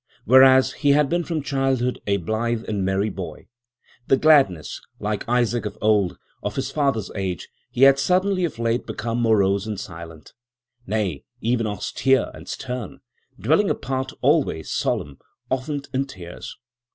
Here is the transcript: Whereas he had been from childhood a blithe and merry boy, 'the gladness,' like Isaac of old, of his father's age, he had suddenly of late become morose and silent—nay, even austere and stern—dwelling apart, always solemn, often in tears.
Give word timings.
Whereas 0.25 0.73
he 0.73 0.93
had 0.93 1.09
been 1.09 1.23
from 1.23 1.43
childhood 1.43 2.01
a 2.07 2.17
blithe 2.17 2.67
and 2.67 2.83
merry 2.83 3.11
boy, 3.11 3.45
'the 4.07 4.17
gladness,' 4.17 4.81
like 4.99 5.29
Isaac 5.29 5.63
of 5.67 5.77
old, 5.79 6.17
of 6.41 6.55
his 6.55 6.71
father's 6.71 7.11
age, 7.13 7.49
he 7.69 7.83
had 7.83 7.99
suddenly 7.99 8.43
of 8.43 8.57
late 8.57 8.87
become 8.87 9.21
morose 9.21 9.67
and 9.67 9.79
silent—nay, 9.79 11.23
even 11.41 11.67
austere 11.67 12.31
and 12.33 12.49
stern—dwelling 12.49 13.69
apart, 13.69 14.11
always 14.21 14.71
solemn, 14.71 15.19
often 15.51 15.83
in 15.93 16.07
tears. 16.07 16.57